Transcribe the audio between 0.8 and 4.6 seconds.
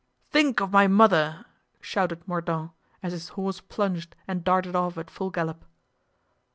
mother!" shouted Mordaunt, as his horse plunged and